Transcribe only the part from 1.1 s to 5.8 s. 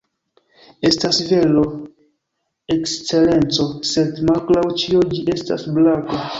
vero, Ekscelenco; sed, malgraŭ ĉio, ĝi estas